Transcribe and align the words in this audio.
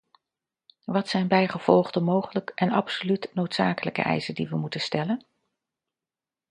Wat 0.85 1.07
zijn 1.09 1.27
bijgevolg 1.27 1.91
de 1.91 1.99
mogelijke 1.99 2.53
en 2.53 2.71
absoluut 2.71 3.29
noodzakelijke 3.33 4.01
eisen 4.01 4.35
die 4.35 4.49
we 4.49 4.55
moeten 4.57 4.81
stellen? 4.81 5.25